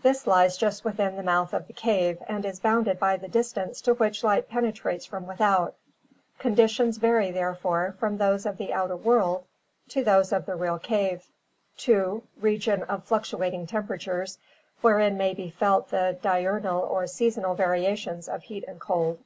[0.00, 3.82] This lies just within the mouth of the cave and is bounded by the distance
[3.82, 5.74] to which light penetrates from without.
[6.38, 9.44] Con* ditions vary therefore from those of the outer world
[9.88, 11.26] to those of the real cave.
[11.76, 12.22] 2.
[12.40, 14.38] Region of fluctuating temperatures,
[14.80, 19.18] wherein may be felt the di urnal or seasonal variations of heat and cold.